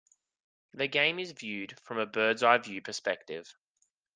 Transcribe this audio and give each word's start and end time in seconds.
The 0.73 0.87
game 0.87 1.19
is 1.19 1.31
viewed 1.33 1.79
from 1.81 1.99
a 1.99 2.07
bird's 2.07 2.41
eye-view 2.41 2.81
perspective. 2.81 3.55